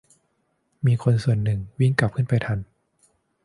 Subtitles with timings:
[0.85, 2.59] มีคนส่วนหนึ่งวิ่งกลับขึ้นไปทัน